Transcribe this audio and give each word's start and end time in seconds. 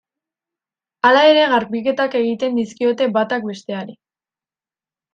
Hala 1.09 1.25
ere 1.33 1.43
garbiketak 1.51 2.19
egiten 2.21 2.59
dizkiote 2.63 3.11
batak 3.21 3.49
besteari. 3.55 3.99